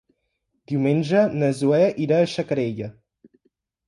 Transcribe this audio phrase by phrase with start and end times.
[0.69, 2.89] Diumenge na Zoè irà a Xacarella.